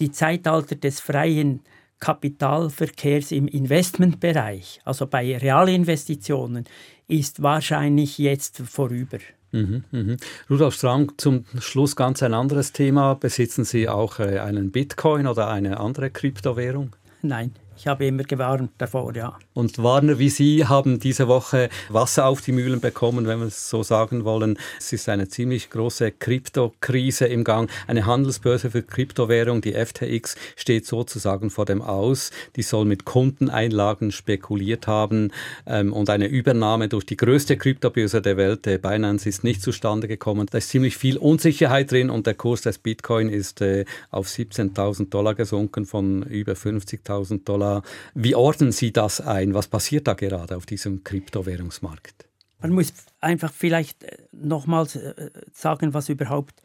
die 0.00 0.10
Zeitalter 0.10 0.74
des 0.74 0.98
freien 0.98 1.60
Kapitalverkehrs 2.00 3.30
im 3.32 3.46
Investmentbereich, 3.46 4.80
also 4.84 5.06
bei 5.06 5.36
Realinvestitionen, 5.36 6.64
ist 7.06 7.42
wahrscheinlich 7.42 8.18
jetzt 8.18 8.58
vorüber. 8.58 9.18
Mhm, 9.52 9.84
mhm. 9.90 10.16
Rudolf 10.48 10.74
Strang, 10.74 11.12
zum 11.16 11.44
Schluss 11.58 11.96
ganz 11.96 12.22
ein 12.22 12.34
anderes 12.34 12.72
Thema. 12.72 13.14
Besitzen 13.14 13.64
Sie 13.64 13.88
auch 13.88 14.18
äh, 14.20 14.38
einen 14.38 14.70
Bitcoin 14.70 15.26
oder 15.26 15.48
eine 15.48 15.80
andere 15.80 16.10
Kryptowährung? 16.10 16.94
Nein. 17.22 17.52
Ich 17.76 17.86
habe 17.86 18.06
immer 18.06 18.24
gewarnt 18.24 18.72
davor, 18.76 19.16
ja. 19.16 19.38
Und 19.60 19.76
Warner 19.76 20.18
wie 20.18 20.30
Sie 20.30 20.64
haben 20.64 21.00
diese 21.00 21.28
Woche 21.28 21.68
Wasser 21.90 22.24
auf 22.24 22.40
die 22.40 22.52
Mühlen 22.52 22.80
bekommen, 22.80 23.26
wenn 23.26 23.40
wir 23.40 23.48
es 23.48 23.68
so 23.68 23.82
sagen 23.82 24.24
wollen. 24.24 24.58
Es 24.78 24.90
ist 24.94 25.06
eine 25.10 25.28
ziemlich 25.28 25.68
große 25.68 26.12
Kryptokrise 26.12 27.26
im 27.26 27.44
Gang. 27.44 27.70
Eine 27.86 28.06
Handelsbörse 28.06 28.70
für 28.70 28.82
Kryptowährung, 28.82 29.60
die 29.60 29.74
FTX, 29.74 30.36
steht 30.56 30.86
sozusagen 30.86 31.50
vor 31.50 31.66
dem 31.66 31.82
Aus. 31.82 32.30
Die 32.56 32.62
soll 32.62 32.86
mit 32.86 33.04
Kundeneinlagen 33.04 34.12
spekuliert 34.12 34.86
haben 34.86 35.30
ähm, 35.66 35.92
und 35.92 36.08
eine 36.08 36.26
Übernahme 36.26 36.88
durch 36.88 37.04
die 37.04 37.18
größte 37.18 37.58
Kryptobörse 37.58 38.22
der 38.22 38.38
Welt, 38.38 38.64
der 38.64 38.78
Binance, 38.78 39.28
ist 39.28 39.44
nicht 39.44 39.60
zustande 39.60 40.08
gekommen. 40.08 40.46
Da 40.50 40.56
ist 40.56 40.70
ziemlich 40.70 40.96
viel 40.96 41.18
Unsicherheit 41.18 41.90
drin 41.90 42.08
und 42.08 42.26
der 42.26 42.32
Kurs 42.32 42.62
des 42.62 42.78
Bitcoin 42.78 43.28
ist 43.28 43.60
äh, 43.60 43.84
auf 44.10 44.26
17.000 44.26 45.10
Dollar 45.10 45.34
gesunken 45.34 45.84
von 45.84 46.22
über 46.22 46.54
50.000 46.54 47.44
Dollar 47.44 47.82
wie 48.14 48.34
ordnen 48.34 48.72
Sie 48.72 48.90
das 48.90 49.20
ein? 49.20 49.49
Was 49.54 49.68
passiert 49.68 50.06
da 50.06 50.14
gerade 50.14 50.56
auf 50.56 50.66
diesem 50.66 51.04
Kryptowährungsmarkt? 51.04 52.26
Man 52.60 52.72
muss 52.72 52.92
einfach 53.20 53.52
vielleicht 53.52 54.04
äh, 54.04 54.18
nochmals 54.32 54.96
äh, 54.96 55.30
sagen, 55.52 55.94
was 55.94 56.08
überhaupt 56.08 56.62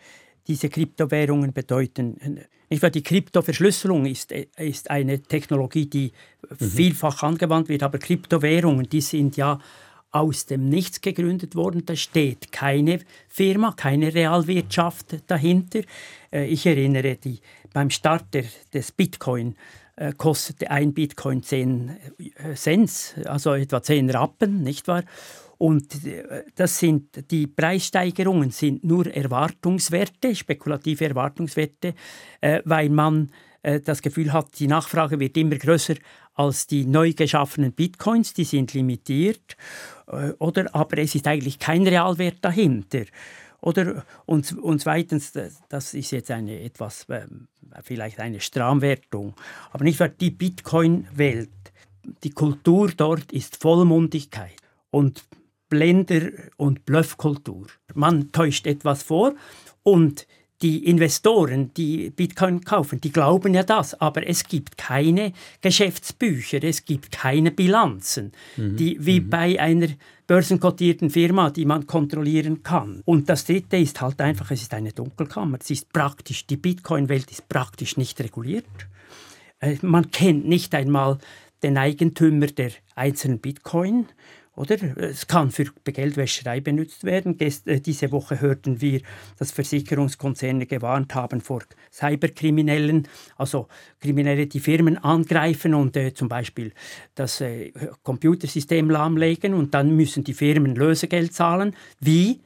diese 0.47 0.69
Kryptowährungen 0.69 1.53
bedeuten. 1.53 2.41
Die 2.69 3.03
Kryptoverschlüsselung 3.03 4.05
ist, 4.05 4.31
äh, 4.31 4.47
ist 4.57 4.89
eine 4.89 5.21
Technologie, 5.21 5.85
die 5.85 6.11
mhm. 6.49 6.65
vielfach 6.65 7.23
angewandt 7.23 7.69
wird, 7.69 7.83
aber 7.83 7.97
Kryptowährungen, 7.97 8.89
die 8.89 9.01
sind 9.01 9.37
ja 9.37 9.59
aus 10.11 10.45
dem 10.45 10.69
Nichts 10.69 11.01
gegründet 11.01 11.55
worden. 11.55 11.85
Da 11.85 11.95
steht 11.95 12.51
keine 12.51 12.99
Firma, 13.27 13.73
keine 13.73 14.13
Realwirtschaft 14.13 15.17
dahinter. 15.27 15.81
Ich 16.31 16.65
erinnere 16.65 17.17
die, 17.17 17.41
beim 17.73 17.89
Start 17.89 18.33
der, 18.33 18.45
des 18.73 18.93
Bitcoin 18.93 19.55
kostete 20.17 20.69
ein 20.71 20.93
Bitcoin 20.93 21.41
10 21.41 21.97
äh, 22.17 22.55
Cent, 22.55 23.15
also 23.25 23.53
etwa 23.53 23.81
10 23.81 24.09
Rappen, 24.09 24.61
nicht 24.61 24.87
wahr? 24.87 25.03
Und 25.57 26.05
äh, 26.05 26.43
das 26.55 26.79
sind, 26.79 27.31
die 27.31 27.47
Preissteigerungen 27.47 28.51
sind 28.51 28.83
nur 28.83 29.07
Erwartungswerte, 29.07 30.35
spekulative 30.35 31.05
Erwartungswerte, 31.05 31.93
weil 32.65 32.89
man 32.89 33.31
das 33.83 34.03
Gefühl 34.03 34.31
hat, 34.31 34.59
die 34.59 34.67
Nachfrage 34.67 35.19
wird 35.19 35.35
immer 35.37 35.55
größer 35.55 35.95
als 36.35 36.67
die 36.67 36.85
neu 36.85 37.13
geschaffenen 37.13 37.71
Bitcoins, 37.71 38.35
die 38.35 38.43
sind 38.43 38.75
limitiert, 38.75 39.57
oder, 40.37 40.67
aber 40.75 40.99
es 40.99 41.15
ist 41.15 41.25
eigentlich 41.25 41.57
kein 41.57 41.87
Realwert 41.87 42.37
dahinter. 42.41 43.05
Oder, 43.65 44.05
und, 44.27 44.55
und 44.59 44.79
zweitens, 44.79 45.33
das 45.69 45.95
ist 45.95 46.11
jetzt 46.11 46.29
eine 46.29 46.61
etwas, 46.61 47.07
ähm, 47.09 47.47
vielleicht 47.81 48.19
eine 48.19 48.39
Stramwertung, 48.39 49.33
aber 49.71 49.83
nicht 49.83 49.99
die 50.21 50.29
Bitcoin-Welt, 50.29 51.49
die 52.23 52.29
Kultur 52.29 52.91
dort 52.95 53.31
ist 53.31 53.57
Vollmundigkeit 53.57 54.55
und 54.91 55.23
Blender- 55.67 56.51
und 56.57 56.85
Bluffkultur. 56.85 57.65
Man 57.95 58.31
täuscht 58.31 58.67
etwas 58.67 59.01
vor 59.01 59.33
und 59.81 60.27
die 60.65 60.83
Investoren, 60.85 61.71
die 61.75 62.09
Bitcoin 62.09 62.61
kaufen, 62.61 62.99
die 62.99 63.11
glauben 63.11 63.53
ja 63.53 63.61
das, 63.61 63.93
aber 64.01 64.27
es 64.27 64.43
gibt 64.45 64.79
keine 64.79 65.31
Geschäftsbücher, 65.61 66.63
es 66.63 66.85
gibt 66.85 67.11
keine 67.11 67.51
Bilanzen, 67.51 68.31
mhm. 68.57 68.75
die, 68.75 68.97
wie 68.99 69.19
mhm. 69.19 69.29
bei 69.29 69.59
einer 69.59 69.89
börsenkotierten 70.25 71.11
Firma, 71.11 71.51
die 71.51 71.65
man 71.65 71.85
kontrollieren 71.85 72.63
kann. 72.63 73.03
Und 73.05 73.29
das 73.29 73.45
Dritte 73.45 73.77
ist 73.77 74.01
halt 74.01 74.19
einfach, 74.19 74.49
es 74.49 74.63
ist 74.63 74.73
eine 74.73 74.91
Dunkelkammer. 74.91 75.59
Es 75.61 75.69
ist 75.69 75.93
praktisch, 75.93 76.47
die 76.47 76.57
Bitcoin-Welt 76.57 77.29
ist 77.29 77.47
praktisch 77.47 77.95
nicht 77.95 78.19
reguliert. 78.19 78.65
Äh, 79.59 79.75
man 79.83 80.09
kennt 80.09 80.47
nicht 80.47 80.73
einmal 80.73 81.19
den 81.61 81.77
Eigentümer 81.77 82.47
der 82.47 82.71
einzelnen 82.95 83.37
Bitcoin. 83.37 84.07
Oder? 84.55 84.77
Es 84.97 85.27
kann 85.27 85.51
für 85.51 85.65
Geldwäscherei 85.83 86.61
benutzt 86.61 87.03
werden. 87.03 87.37
Äh, 87.39 87.81
diese 87.81 88.11
Woche 88.11 88.39
hörten 88.39 88.81
wir, 88.81 89.01
dass 89.37 89.51
Versicherungskonzerne 89.51 90.65
gewarnt 90.65 91.13
haben 91.13 91.41
vor 91.41 91.63
Cyberkriminellen, 91.91 93.07
also 93.37 93.67
Kriminelle, 93.99 94.47
die 94.47 94.59
Firmen 94.59 94.97
angreifen 94.97 95.73
und 95.73 95.97
äh, 95.97 96.13
zum 96.13 96.29
Beispiel 96.29 96.71
das 97.15 97.41
äh, 97.41 97.71
Computersystem 98.03 98.89
lahmlegen 98.89 99.53
und 99.53 99.73
dann 99.73 99.95
müssen 99.95 100.23
die 100.23 100.33
Firmen 100.33 100.75
Lösegeld 100.75 101.33
zahlen. 101.33 101.75
Wie? 101.99 102.39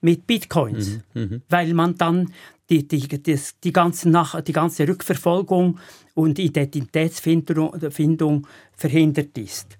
Mit 0.00 0.26
Bitcoins. 0.26 1.00
Mhm, 1.14 1.22
mh. 1.22 1.40
Weil 1.48 1.72
man 1.72 1.96
dann 1.96 2.30
die, 2.68 2.86
die, 2.86 3.08
die, 3.08 3.40
die, 3.62 3.72
ganze 3.72 4.10
Nach 4.10 4.40
die 4.40 4.52
ganze 4.52 4.88
Rückverfolgung 4.88 5.78
und 6.14 6.38
Identitätsfindung 6.38 8.46
verhindert 8.76 9.38
ist. 9.38 9.78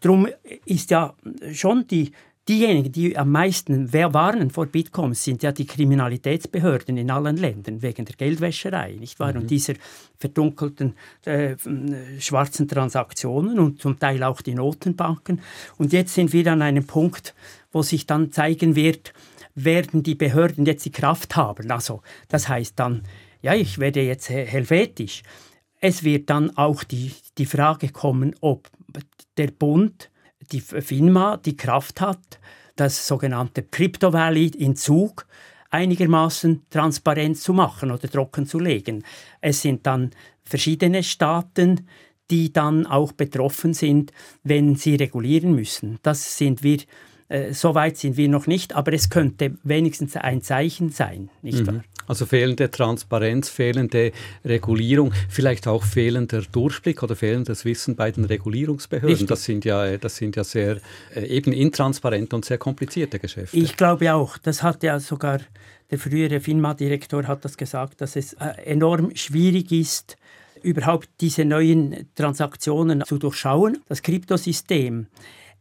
Darum 0.00 0.28
ist 0.64 0.90
ja 0.90 1.14
schon 1.52 1.86
die, 1.86 2.12
diejenigen, 2.48 2.90
die 2.90 3.16
am 3.16 3.30
meisten 3.30 3.92
warnen 3.92 4.50
vor 4.50 4.66
Bitcoin, 4.66 5.14
sind 5.14 5.42
ja 5.42 5.52
die 5.52 5.66
Kriminalitätsbehörden 5.66 6.96
in 6.96 7.10
allen 7.10 7.36
Ländern 7.36 7.80
wegen 7.82 8.04
der 8.04 8.16
Geldwäscherei, 8.16 8.96
nicht 8.98 9.20
wahr? 9.20 9.32
Mhm. 9.32 9.42
Und 9.42 9.50
dieser 9.50 9.74
verdunkelten 10.16 10.94
äh, 11.24 11.56
schwarzen 12.18 12.66
Transaktionen 12.66 13.58
und 13.58 13.80
zum 13.80 13.98
Teil 13.98 14.22
auch 14.22 14.40
die 14.40 14.54
Notenbanken. 14.54 15.40
Und 15.78 15.92
jetzt 15.92 16.14
sind 16.14 16.32
wir 16.32 16.46
an 16.52 16.62
einem 16.62 16.86
Punkt, 16.86 17.34
wo 17.72 17.82
sich 17.82 18.06
dann 18.06 18.32
zeigen 18.32 18.74
wird, 18.74 19.12
werden 19.54 20.02
die 20.02 20.14
Behörden 20.14 20.66
jetzt 20.66 20.84
die 20.84 20.92
Kraft 20.92 21.36
haben. 21.36 21.70
Also 21.70 22.02
das 22.28 22.48
heißt 22.48 22.78
dann, 22.78 23.02
ja, 23.42 23.54
ich 23.54 23.78
werde 23.78 24.02
jetzt 24.02 24.28
helvetisch. 24.28 25.22
Es 25.80 26.04
wird 26.04 26.28
dann 26.28 26.56
auch 26.56 26.84
die, 26.84 27.12
die 27.38 27.46
Frage 27.46 27.88
kommen, 27.88 28.34
ob 28.40 28.68
der 29.36 29.48
Bund, 29.48 30.10
die 30.52 30.60
FINMA, 30.60 31.36
die 31.36 31.56
Kraft 31.56 32.00
hat, 32.00 32.40
das 32.76 33.06
sogenannte 33.06 33.62
Crypto 33.62 34.12
Valley 34.12 34.46
in 34.46 34.74
Zug 34.76 35.26
einigermaßen 35.70 36.62
transparent 36.70 37.38
zu 37.38 37.52
machen 37.52 37.90
oder 37.90 38.08
trocken 38.08 38.46
zu 38.46 38.58
legen. 38.58 39.04
Es 39.40 39.62
sind 39.62 39.86
dann 39.86 40.10
verschiedene 40.42 41.02
Staaten, 41.02 41.86
die 42.30 42.52
dann 42.52 42.86
auch 42.86 43.12
betroffen 43.12 43.74
sind, 43.74 44.12
wenn 44.42 44.76
sie 44.76 44.96
regulieren 44.96 45.54
müssen. 45.54 45.98
Das 46.02 46.38
sind 46.38 46.62
wir 46.62 46.78
äh, 47.28 47.54
so 47.54 47.74
weit 47.74 47.96
sind 47.96 48.16
wir 48.16 48.28
noch 48.28 48.46
nicht, 48.46 48.74
aber 48.74 48.92
es 48.92 49.08
könnte 49.08 49.56
wenigstens 49.62 50.16
ein 50.16 50.42
Zeichen 50.42 50.90
sein, 50.90 51.30
nicht 51.42 51.60
mhm. 51.60 51.66
wahr? 51.66 51.84
Also 52.10 52.26
fehlende 52.26 52.72
Transparenz, 52.72 53.48
fehlende 53.48 54.10
Regulierung, 54.44 55.12
vielleicht 55.28 55.68
auch 55.68 55.84
fehlender 55.84 56.42
Durchblick 56.42 57.04
oder 57.04 57.14
fehlendes 57.14 57.64
Wissen 57.64 57.94
bei 57.94 58.10
den 58.10 58.24
Regulierungsbehörden. 58.24 59.28
Das 59.28 59.44
sind 59.44 59.64
ja, 59.64 59.96
das 59.96 60.16
sind 60.16 60.34
ja 60.34 60.42
sehr 60.42 60.78
äh, 61.14 61.24
eben 61.26 61.52
intransparente 61.52 62.34
und 62.34 62.44
sehr 62.44 62.58
komplizierte 62.58 63.20
Geschäfte. 63.20 63.56
Ich 63.56 63.76
glaube 63.76 64.12
auch. 64.12 64.38
Das 64.38 64.64
hat 64.64 64.82
ja 64.82 64.98
sogar 64.98 65.38
der 65.92 66.00
frühere 66.00 66.40
FINMA-Direktor 66.40 67.28
hat 67.28 67.44
das 67.44 67.56
gesagt, 67.56 68.00
dass 68.00 68.16
es 68.16 68.32
äh, 68.32 68.60
enorm 68.64 69.14
schwierig 69.14 69.70
ist, 69.70 70.16
überhaupt 70.64 71.08
diese 71.20 71.44
neuen 71.44 72.08
Transaktionen 72.16 73.04
zu 73.04 73.18
durchschauen. 73.18 73.78
Das 73.88 74.02
Kryptosystem 74.02 75.06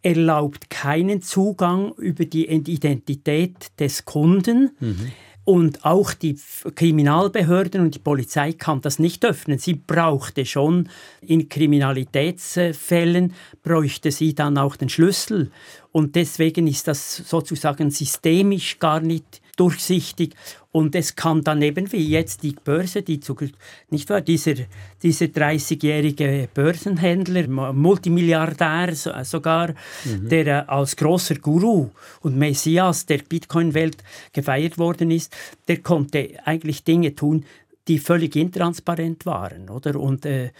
erlaubt 0.01 0.71
keinen 0.71 1.21
Zugang 1.21 1.93
über 1.97 2.25
die 2.25 2.47
Identität 2.49 3.67
des 3.79 4.05
Kunden. 4.05 4.71
Mhm. 4.79 5.11
Und 5.45 5.83
auch 5.83 6.13
die 6.13 6.37
Kriminalbehörden 6.75 7.81
und 7.81 7.95
die 7.95 7.99
Polizei 7.99 8.53
kann 8.53 8.81
das 8.81 8.99
nicht 8.99 9.25
öffnen. 9.25 9.57
Sie 9.57 9.73
brauchte 9.73 10.45
schon 10.45 10.89
in 11.21 11.49
Kriminalitätsfällen, 11.49 13.33
bräuchte 13.63 14.11
sie 14.11 14.35
dann 14.35 14.57
auch 14.59 14.75
den 14.75 14.89
Schlüssel. 14.89 15.51
Und 15.91 16.15
deswegen 16.15 16.67
ist 16.67 16.87
das 16.87 17.17
sozusagen 17.17 17.89
systemisch 17.89 18.77
gar 18.77 18.99
nicht 18.99 19.41
durchsichtig. 19.59 20.35
Und 20.71 20.95
es 20.95 21.15
kann 21.15 21.43
dann 21.43 21.61
eben 21.61 21.91
wie 21.91 22.07
jetzt 22.07 22.43
die 22.43 22.55
Börse, 22.63 23.01
die 23.01 23.19
zu, 23.19 23.35
nicht 23.89 24.09
wahr, 24.09 24.21
dieser, 24.21 24.53
dieser 25.01 25.25
30-jährige 25.25 26.47
Börsenhändler, 26.53 27.47
Multimilliardär 27.73 28.95
sogar, 28.95 29.73
mhm. 30.05 30.29
der 30.29 30.47
äh, 30.47 30.63
als 30.67 30.95
großer 30.95 31.35
Guru 31.35 31.89
und 32.21 32.37
Messias 32.37 33.07
der 33.07 33.19
Bitcoin-Welt 33.19 33.97
gefeiert 34.31 34.77
worden 34.77 35.09
ist, 35.09 35.35
der 35.67 35.77
konnte 35.77 36.37
eigentlich 36.45 36.83
Dinge 36.83 37.15
tun, 37.15 37.45
die 37.87 37.97
völlig 37.97 38.35
intransparent 38.35 39.25
waren, 39.25 39.69
oder? 39.69 39.99
Und 39.99 40.25
äh, 40.27 40.51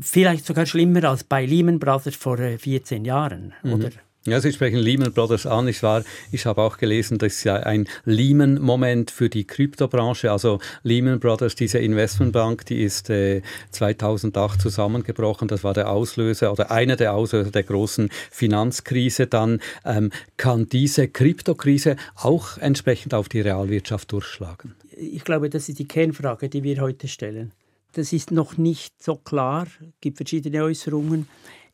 vielleicht 0.00 0.46
sogar 0.46 0.64
schlimmer 0.66 1.02
als 1.04 1.24
bei 1.24 1.44
Lehman 1.44 1.80
Brothers 1.80 2.14
vor 2.14 2.38
äh, 2.38 2.58
14 2.58 3.04
Jahren, 3.04 3.52
mhm. 3.64 3.72
oder? 3.72 3.90
Ja, 4.30 4.40
Sie 4.40 4.52
sprechen 4.52 4.78
Lehman 4.78 5.12
Brothers 5.12 5.46
an. 5.46 5.68
Ich, 5.68 5.82
war, 5.82 6.04
ich 6.32 6.46
habe 6.46 6.62
auch 6.62 6.76
gelesen, 6.76 7.18
das 7.18 7.34
ist 7.34 7.44
ja 7.44 7.56
ein 7.56 7.88
Lehman-Moment 8.04 9.10
für 9.10 9.28
die 9.28 9.44
Kryptobranche. 9.44 10.30
Also 10.30 10.58
Lehman 10.82 11.20
Brothers, 11.20 11.54
diese 11.54 11.78
Investmentbank, 11.78 12.66
die 12.66 12.82
ist 12.82 13.10
äh, 13.10 13.42
2008 13.70 14.60
zusammengebrochen. 14.60 15.48
Das 15.48 15.64
war 15.64 15.74
der 15.74 15.90
Auslöser 15.90 16.52
oder 16.52 16.70
einer 16.70 16.96
der 16.96 17.14
Auslöser 17.14 17.50
der 17.50 17.62
großen 17.62 18.10
Finanzkrise. 18.30 19.26
Dann 19.26 19.60
ähm, 19.84 20.10
kann 20.36 20.68
diese 20.68 21.08
Kryptokrise 21.08 21.96
auch 22.16 22.58
entsprechend 22.58 23.14
auf 23.14 23.28
die 23.28 23.40
Realwirtschaft 23.40 24.12
durchschlagen. 24.12 24.74
Ich 24.96 25.24
glaube, 25.24 25.48
das 25.48 25.68
ist 25.68 25.78
die 25.78 25.88
Kernfrage, 25.88 26.48
die 26.48 26.62
wir 26.62 26.80
heute 26.80 27.08
stellen. 27.08 27.52
Das 27.92 28.12
ist 28.12 28.30
noch 28.30 28.58
nicht 28.58 29.02
so 29.02 29.16
klar. 29.16 29.66
Es 29.80 30.00
gibt 30.00 30.18
verschiedene 30.18 30.62
Äußerungen. 30.62 31.26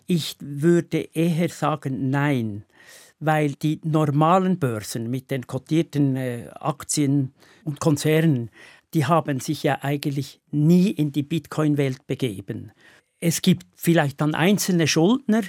Ich 0.07 0.37
würde 0.41 1.09
eher 1.15 1.49
sagen 1.49 2.11
nein, 2.11 2.65
weil 3.21 3.53
die 3.53 3.81
normalen 3.85 4.59
Börsen 4.59 5.11
mit 5.11 5.31
den 5.31 5.47
kotierten 5.47 6.17
äh, 6.17 6.49
Aktien 6.61 7.33
und 7.65 7.81
Konzernen, 7.81 8.51
die 8.93 9.07
haben 9.07 9.41
sich 9.41 9.63
ja 9.63 9.79
eigentlich 9.83 10.41
nie 10.51 10.91
in 10.91 11.11
die 11.11 11.23
Bitcoin-Welt 11.23 12.07
begeben. 12.07 12.73
Es 13.25 13.41
gibt 13.41 13.65
vielleicht 13.75 14.21
dann 14.21 14.35
einzelne 14.35 14.87
Schuldner, 14.87 15.41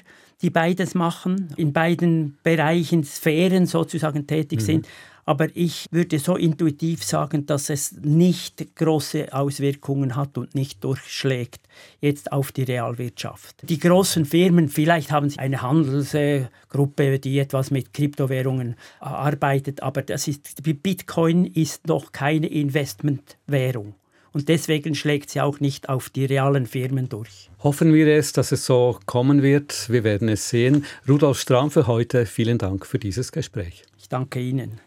die 0.42 0.50
beides 0.50 0.96
machen, 0.96 1.50
in 1.58 1.74
beiden 1.74 2.38
Bereichen, 2.42 3.04
Sphären 3.04 3.66
sozusagen 3.66 4.28
tätig 4.28 4.62
mhm. 4.62 4.64
sind. 4.64 4.88
Aber 5.26 5.48
ich 5.56 5.88
würde 5.92 6.18
so 6.20 6.38
intuitiv 6.38 7.04
sagen, 7.04 7.46
dass 7.46 7.70
es 7.70 7.92
nicht 8.02 8.78
große 8.78 9.34
Auswirkungen 9.34 10.16
hat 10.16 10.38
und 10.38 10.56
nicht 10.56 10.86
durchschlägt 10.86 11.68
jetzt 12.00 12.32
auf 12.32 12.54
die 12.54 12.64
Realwirtschaft. 12.64 13.68
Die 13.68 13.80
großen 13.80 14.24
Firmen, 14.24 14.70
vielleicht 14.70 15.12
haben 15.12 15.30
sie 15.30 15.40
eine 15.40 15.62
Handelsgruppe, 15.62 17.20
die 17.20 17.40
etwas 17.40 17.72
mit 17.72 17.94
Kryptowährungen 17.94 18.76
arbeitet, 19.02 19.84
aber 19.84 20.02
das 20.02 20.30
ist, 20.30 20.64
Bitcoin 20.64 21.44
ist 21.44 21.88
noch 21.88 22.14
keine 22.14 22.48
Investmentwährung. 22.48 23.96
Und 24.36 24.50
deswegen 24.50 24.96
schlägt 24.96 25.30
sie 25.30 25.40
auch 25.40 25.62
nicht 25.62 25.88
auf 25.88 26.10
die 26.10 26.26
realen 26.26 26.66
Firmen 26.66 27.08
durch. 27.08 27.50
Hoffen 27.64 27.94
wir 27.94 28.06
es, 28.08 28.34
dass 28.34 28.52
es 28.52 28.66
so 28.66 29.00
kommen 29.06 29.42
wird. 29.42 29.90
Wir 29.90 30.04
werden 30.04 30.28
es 30.28 30.50
sehen. 30.50 30.84
Rudolf 31.08 31.40
Strahm 31.40 31.72
für 31.72 31.88
heute, 31.88 32.26
vielen 32.26 32.58
Dank 32.58 32.86
für 32.86 33.00
dieses 33.00 33.32
Gespräch. 33.32 33.84
Ich 33.98 34.10
danke 34.10 34.42
Ihnen. 34.42 34.82